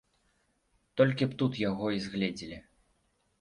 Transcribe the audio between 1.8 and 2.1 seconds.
й